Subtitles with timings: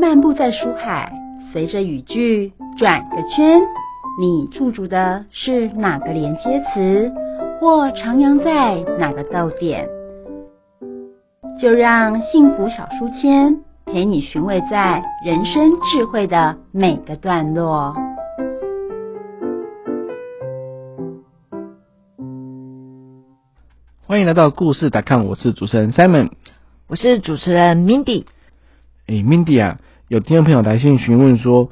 [0.00, 1.12] 漫步在书海，
[1.52, 3.60] 随着语句转个圈，
[4.18, 7.12] 你驻足的是哪个连接词，
[7.60, 9.86] 或徜徉在哪个逗点？
[11.60, 17.94] 就让幸福小书签陪你寻味在人生智慧的每个段落。
[24.06, 26.30] 欢迎来到故事打看，我是主持人 Simon，
[26.88, 28.24] 我是主持人 Mindy。
[29.06, 29.78] 哎，Mindy 啊，
[30.10, 31.70] 有听众朋友来信询问说，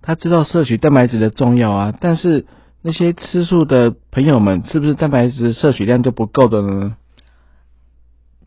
[0.00, 2.46] 他知道摄取蛋白质的重要啊，但是
[2.82, 6.96] 那些吃素的朋友们，是不是蛋白质摄取量就不够的呢？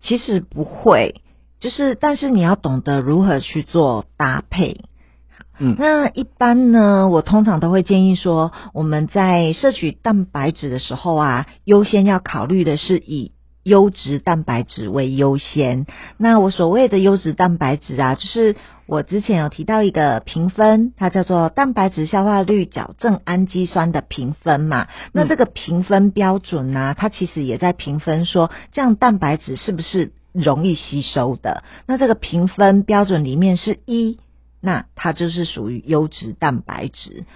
[0.00, 1.20] 其实不会，
[1.60, 4.80] 就是但是你要懂得如何去做搭配。
[5.60, 13.33] 嗯，那一般呢，我通常都会建议说，我们在摄取蛋白质的时候啊，优先要考虑的是以
[13.64, 15.86] 优质蛋白质为优先。
[16.16, 18.54] 那我所谓的优质蛋白质啊，就是
[18.86, 24.86] 我之前有提到一个评分，它叫做蛋白质消化率矫正氨基酸的评分嘛。
[25.12, 31.64] 那这个评分标准呢，它其实也在评分说，这样蛋白质是不是容易吸收的？
[31.86, 34.18] 那这个评分标准里面是一。
[34.60, 37.26] 那它就是属于优质蛋白质。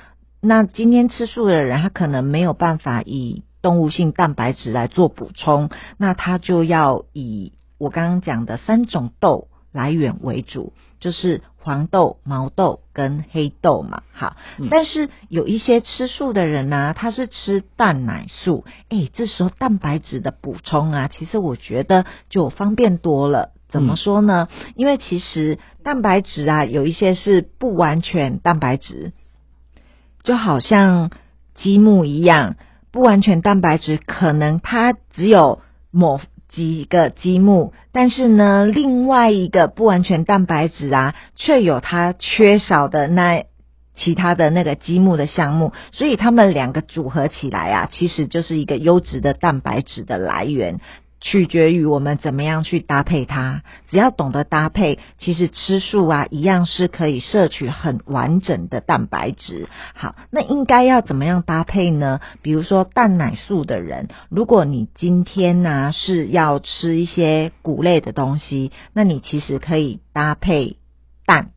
[0.41, 14.03] 那今天吃素的人，他可能没有办法以动物性蛋白质来做补充，那它就要以我刚刚讲的三种豆来源为主，就是黄豆、毛豆跟黑豆嘛。
[14.13, 14.37] 好，
[14.71, 23.53] 但是有一些吃素的人呢，他是吃蛋奶素，诶，这时候蛋白质的补充啊，其实我觉得就方便多了。
[23.69, 24.49] 怎么说呢？
[24.77, 29.13] 因为其实蛋白质啊，有一些是不完全蛋白质，
[30.23, 31.11] 就好像
[31.55, 32.57] 积木一样，
[32.99, 35.61] 不完全蛋白质可能它只有
[35.93, 43.45] 某几个积木，但是呢，另外一个不完全蛋白质啊，却有它缺少的那
[43.95, 50.81] 其他的那个积木的项目，所以它们两个组合起来啊，其实就是一个优质的蛋白质的来源。
[51.21, 59.69] 取决于我们怎么样去搭配它，只要懂得搭配，其实吃素啊一样是可以摄取很完整的蛋白质。
[59.95, 62.21] 好，那应该要怎么样搭配呢？
[62.43, 70.77] 比如说蛋奶素的人，如果你今天呢是要吃一些谷类的东西，那你其实可以搭配
[71.27, 71.51] 蛋。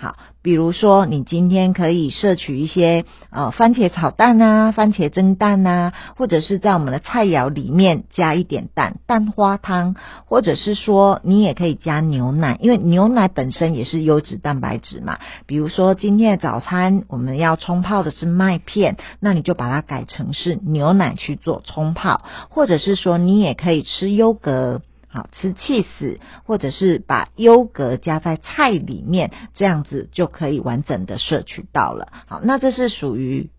[0.00, 15.18] 好，比如说你今天可以摄取一些呃番茄炒蛋啊，番茄蒸蛋啊，或者是在我们的菜肴里面加一点蛋，蛋花汤，或者是说你也可以加牛奶，因为牛奶本身也是优质蛋白质嘛。
[15.46, 24.80] 比如说今天的早餐我们要冲泡的是麦片，那你就把它改成是牛奶去做冲泡，或者是说你也可以吃优格。
[25.10, 32.08] 好吃气死，或者是把优格加在菜里面，这样子就可以完整的摄取到了。
[32.26, 33.50] 好，那这是属于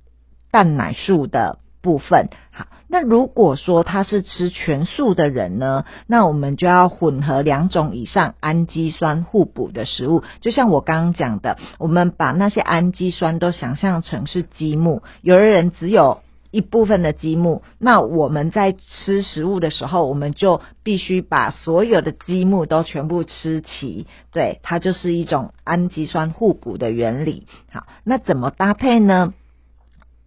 [0.52, 2.30] 蛋奶素的部分。
[2.52, 10.24] 好，那如果说他是吃全素的人呢，那我们就要混合两种以上氨基酸互补的食物。
[10.42, 16.22] 就像我刚刚讲的，我们把那些氨基酸都想象成是积木，有的人只有。
[16.52, 24.08] 一部分的积木，那我们在吃食物的时候，我们就必须把所有的积木都全部吃齐。
[24.32, 27.46] 对，它就是一种氨基酸互补的原理。
[27.72, 29.34] 好，那怎么搭配呢？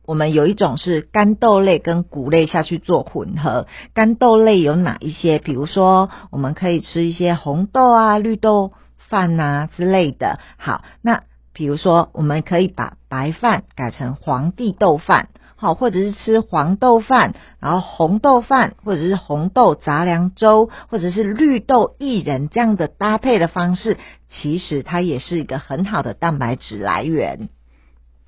[0.05, 3.66] 我们有一种是干豆类跟谷类下去做混合。
[3.94, 5.38] 干豆类有哪一些？
[5.38, 8.72] 比如说，我们可以吃一些红豆啊、绿豆
[9.09, 10.41] 饭啊之类的。
[10.56, 11.22] 好，那
[11.53, 15.28] 比如说，我们可以把白饭改成黄地豆饭。
[15.62, 23.97] 好，或者是吃黄豆饭，然后红豆饭，或者是红豆杂粮粥，或者是绿豆薏仁这样的搭配的方式，
[24.28, 27.49] 其实它也是一个很好的蛋白质来源。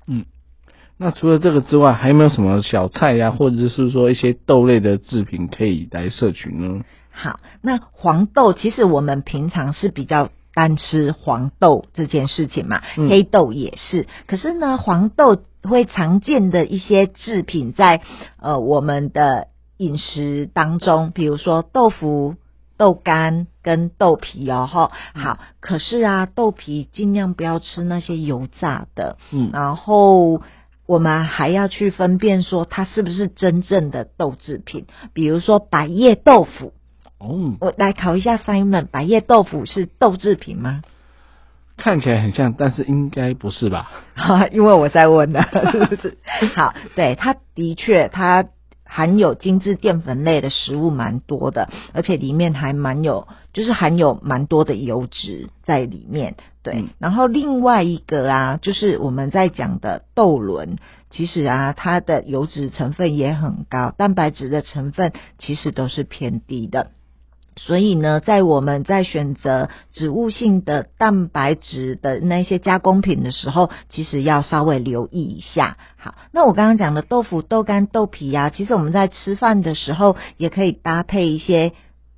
[0.07, 0.23] 嗯，
[0.95, 6.85] 那除了这个之外，还有没有什么小菜呀，或者是说一些豆类的制品可以来摄取呢？
[7.11, 14.07] 好，那黄豆其实我们平常是比较单吃黄豆这件事情嘛，黑豆也是。
[14.25, 15.37] 可是呢，黄豆。
[15.67, 18.01] 会常见的一些制品在
[18.39, 19.47] 呃我们的
[19.77, 22.35] 饮食当中，比如说豆腐、
[22.77, 25.39] 豆干跟豆皮哦，哈好。
[25.61, 30.43] 可是啊，豆皮尽量不要吃那些油炸的，嗯，然后
[30.85, 36.73] 我们还要去分辨说它是不是真正的豆制品，比如说百叶豆腐。
[37.17, 40.81] 哦，我来考一下 Simon，百叶豆腐是豆制品吗？
[41.77, 43.91] 看起来很像，但是应该不是吧？
[44.51, 45.41] 因为我在问的，
[45.71, 46.17] 是不是？
[46.55, 48.45] 好，对，它的确，它
[48.85, 56.35] 含有精致淀粉类的食物蛮多的，而且里面还蛮有，就是含有蛮多的油脂在里面。
[56.63, 60.77] 对，嗯然后另外一个啊，就是我们在讲的豆轮，
[61.09, 66.91] 其实啊，它的油脂成分也很高，蛋白质的成分其实都是偏低的。
[67.57, 75.77] 所以呢，在我们在选择植物性的蛋白质的那些加工品的时候，其实要稍微留意一下。
[75.97, 81.71] 好，那我刚刚讲的豆腐、豆干、豆皮啊，其实我们在吃饭的时候也可以搭配一些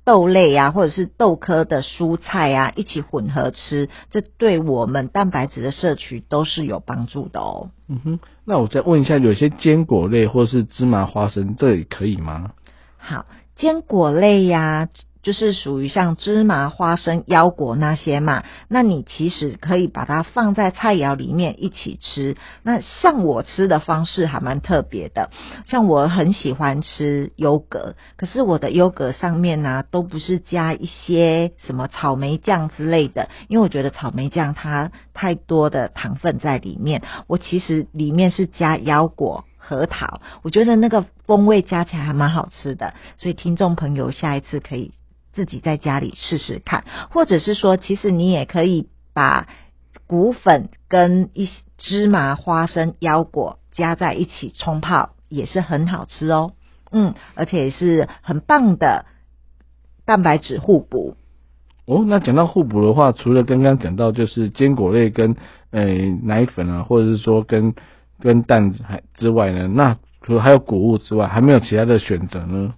[0.04, 7.70] 豆类啊，或者是豆科的蔬菜啊，一起混合吃，这对我们蛋白质的摄取都是有帮助的哦。
[7.88, 12.50] 嗯哼，那我再问一下，有些坚果类或是芝麻、花生，这也可以吗？
[12.96, 13.26] 好，
[13.56, 14.88] 坚果类呀、
[15.28, 22.34] 就是属于像芝麻、花生、腰果那些嘛，那你其实可以把它放在菜肴里面一起吃。
[22.62, 25.28] 那像我吃的方式还蛮特别的，
[25.66, 39.44] 像我很喜欢吃优格，可是我的优格上面呢、都不是加一些什么草莓酱之类的，因为我觉得草莓酱它太多的糖分在里面，我其实里面是加腰果。
[39.60, 44.92] 核桃，我觉得那个风味加起来还蛮好吃的，所以听众朋友下一次可以
[45.38, 49.46] 自己在家里试试看，或者是说，其实你也可以把
[50.08, 56.54] 谷粉跟一些芝麻、花生、腰果加在一起冲泡，也是很好吃哦。
[56.90, 59.06] 嗯，而且也是很棒的
[60.04, 61.16] 蛋白质互补。
[61.86, 65.36] 哦，那讲到互补的话，除了刚刚讲到就是坚果类跟
[65.70, 65.84] 呃
[66.24, 67.76] 奶粉啊，或者是说跟
[68.18, 72.74] 跟蛋还之外呢，那除了还有谷物之外，还没有其他的选择呢？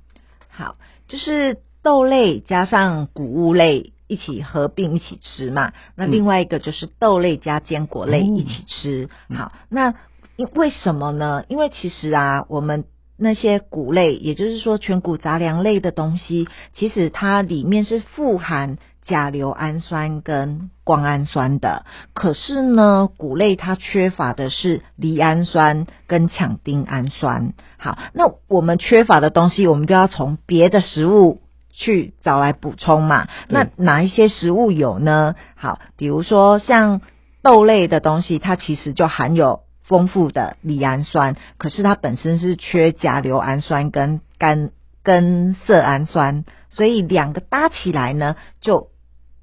[0.51, 0.75] 好，
[1.09, 5.73] 就是豆类加上谷物类一起合并一起吃嘛。
[5.95, 9.09] 那嗯另外一个就是豆类加坚果类哦一起吃。
[9.29, 9.95] 嗯好，那
[10.37, 11.45] 因为什么呢？
[11.49, 12.85] 因为其实啊，我们
[13.17, 21.85] 那些谷类，也就是说全谷杂粮类的东西，其实它里面是富含甲硫氨酸跟胱氨酸的。
[22.15, 27.53] 可是呢，谷类它缺乏的是离氨酸跟羟丁氨酸。
[27.77, 31.43] 好，那我们缺乏的东西，我们就要从别的食物
[31.73, 33.29] 去找来补充嘛。
[33.49, 35.35] 那哪一些食物有呢？
[35.57, 37.01] 好，比如说像
[37.43, 44.71] 豆类的东西，它其实就含有丰富的赖氨酸，可是它本身是缺甲硫氨酸跟甘
[45.03, 48.89] 跟色氨酸，所以两个搭起来呢就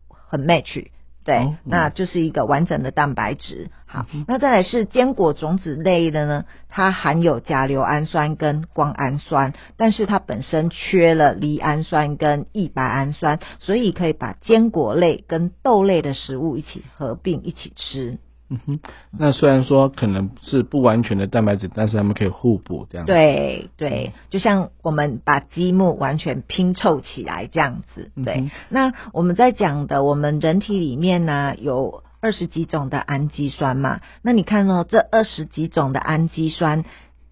[0.08, 0.88] 很 match。
[1.28, 3.70] 对，那就是一个完整的蛋白质。
[3.86, 18.20] 好，嗯那再来是坚果种子类的呢，它含有甲硫氨酸跟胱氨酸，但是它本身缺了离氨酸跟异白氨酸，所以可以把坚果类跟豆类的食物一起合并一起吃。
[18.50, 18.80] 嗯哼，
[19.12, 28.12] 那虽然说可能是不完全的蛋白质，但是它们可以互补这样。，对对，就像我们把积木完全拼凑起来这样子。
[28.24, 36.86] 对，嗯那我们在讲的，我们人体里面呢有二十几种的氨基酸嘛，那你看哦，这二十几种的氨基酸。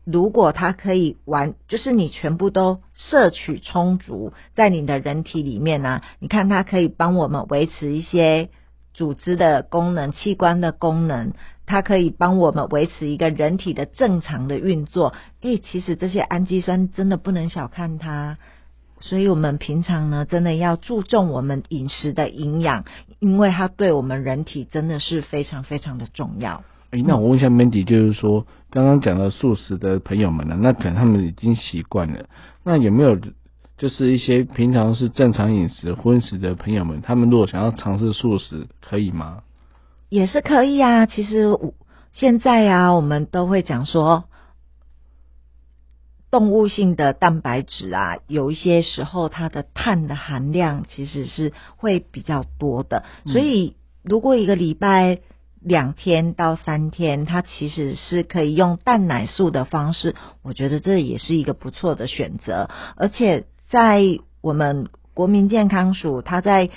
[0.03, 8.49] 如果它可以完，就是你全部都摄取充足，在你的人体里面呢、你看它可以帮我们维持一些
[8.95, 11.33] 组织的功能、器官的功能，
[11.65, 15.13] 它可以帮我们维持一个人体的正常的运作。
[15.41, 18.37] 诶，其实这些氨基酸真的不能小看它，
[19.01, 22.85] 所以我们平常呢，真的要注重我们饮食的营养，
[23.19, 26.63] 因为它对我们人体真的是非常非常的重要。
[26.91, 32.25] 诶，那我问一下 Mandy，就是说刚刚讲到素食的朋友们呢，那可能他们已经习惯了，
[32.63, 33.19] 那有没有
[33.77, 39.43] 就是一些平常是正常饮食荤食的朋友们，他们如果想要尝试素食，可以吗？
[40.09, 41.05] 也是可以啊。
[41.05, 41.73] 其实我
[42.13, 44.25] 现在啊，我们都会讲说，
[46.31, 55.19] 动物性的蛋白质啊，有一些时候它的碳的含量其实是会比较多的，嗯所以如果一个礼拜。
[55.67, 60.13] 两天到三天，它其实是可以用蛋奶素的方式，
[60.43, 62.69] 我觉得这也是一个不错的选择。
[62.95, 64.01] 而且在
[64.39, 66.69] 我们国民健康署，它在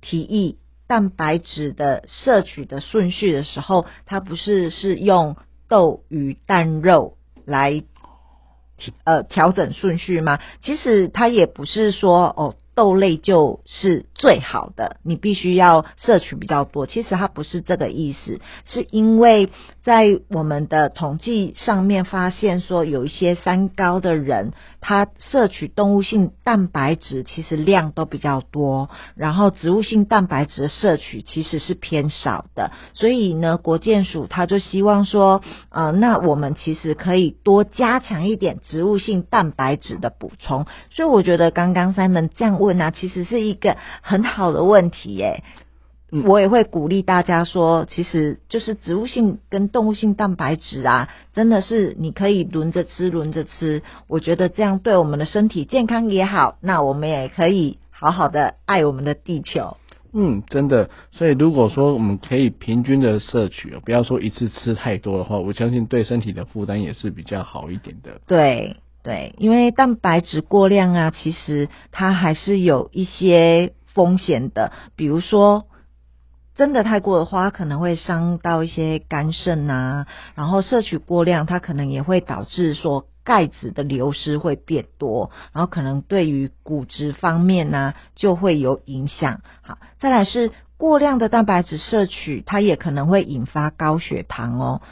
[0.00, 5.36] 提议蛋白质的摄取的顺序的时候，它不是是用
[5.68, 7.82] 豆、鱼、蛋、肉来
[9.04, 10.38] 呃调整顺序吗？
[10.62, 16.86] 其实它也不是说哦豆类就是最好的，你必须要摄取比较多。
[16.86, 19.50] 其实它不是这个意思，是因为
[19.82, 32.70] 在我们的统计上面发现说，有一些三高的人，他摄取动物性蛋白质其实量都比较多，然后植物性蛋白质的摄取其实是偏少的。
[32.94, 40.64] 所以呢，国健署他就希望说，呃，那我们其实可以多加强一点植物性蛋白质的补充。
[40.92, 42.67] 所以我觉得刚刚 Simon 这样问。
[42.68, 45.42] 问啊，其实是一个很好的问题耶。
[46.24, 53.82] 我也会鼓励大家说，其实就是植物性跟动物性蛋白质啊，真的是你可以轮着吃，轮着吃。
[54.06, 59.76] 我觉得这样对我们的身体健康也好，那我们也可以好好的爱我们的地球。
[60.14, 60.88] 嗯，真的。
[61.12, 68.18] 所以如果说我们可以平均的摄取，不要说一次吃太多的话，我相信对身体的负担也是比较好一点的。
[68.26, 68.76] 对。
[69.08, 74.70] 对，因为蛋白质过量啊，其实它还是有一些风险的。
[74.96, 75.64] 比如说，
[76.54, 80.06] 真的太过的话，可能会伤到一些肝肾啊。
[80.34, 89.40] 然后摄取过量，它可能也会导致说钙质的流失会变多，然后可能对于骨质方面呢就会有影响。
[89.62, 94.82] 好，再来是过量的蛋白质摄取，它也可能会引发高血糖哦。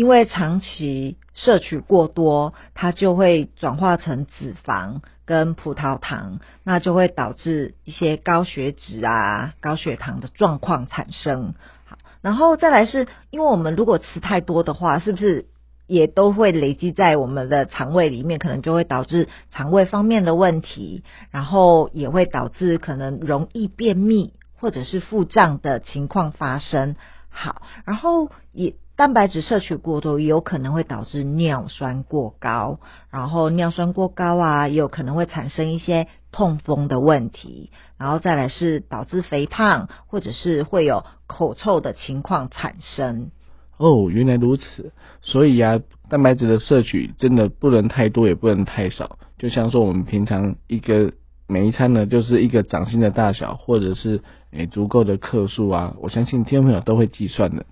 [0.00, 11.52] 因为长期摄取过多，它就会转化成脂肪跟葡萄糖，那就会导致一些高血脂啊、高血糖的状况产生。
[11.84, 15.44] 好，然后再来是，因为我们如果吃太多的话，是不是
[15.86, 26.96] 也都会累积在我们的肠胃里面，可能就会导致肠胃方面的问题，然后也会导致可能容易便秘或者是腹胀的情况发生。
[27.28, 28.72] 好，然后也。
[29.00, 32.80] 蛋白质摄取过多也有可能会导致尿酸过高，
[33.10, 43.30] 然后尿酸过高啊，也有可能会产生一些痛风的问题，然后再来是导致肥胖，或者是会有口臭的情况产生。
[43.78, 44.92] 哦，原来如此，
[45.22, 45.80] 所以啊，
[46.10, 49.18] 蛋白质的摄取真的不能太多，也不能太少。
[49.38, 51.14] 就像说我们平常一个
[51.48, 57.64] 每一餐呢，就是一个掌心的大小，或者是诶足够的克数啊，我相信听众朋友都会计算的。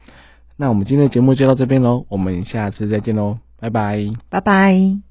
[0.61, 5.08] 那我们今天的节目就到这边喽，我们下次再见喽，拜拜，拜拜。